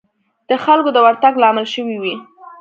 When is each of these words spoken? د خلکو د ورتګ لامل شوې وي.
د 0.49 0.51
خلکو 0.63 0.89
د 0.93 0.97
ورتګ 1.05 1.33
لامل 1.43 1.65
شوې 1.73 1.97
وي. 2.01 2.15